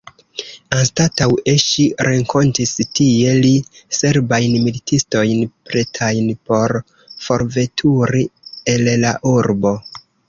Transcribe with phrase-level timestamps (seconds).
[0.75, 3.51] Anstataŭe, ŝi renkontis tie la
[3.97, 6.75] serbajn militistojn, pretajn por
[7.29, 8.25] forveturi
[8.75, 9.79] el la urbo.